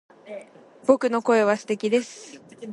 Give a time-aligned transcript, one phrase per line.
[0.87, 2.41] 僕の声は素敵です